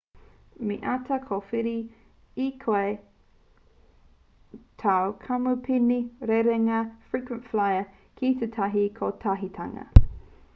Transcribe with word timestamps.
me 0.67 0.75
āta 0.91 1.17
kōwhiri 1.25 1.73
e 2.45 2.47
koe 2.63 2.87
tāu 4.85 5.13
kamupene 5.27 5.99
rerenga 6.33 6.81
frequent 7.13 7.47
flyer 7.53 7.85
ki 8.23 8.35
tētahi 8.43 8.87
kotahitanga 9.01 9.87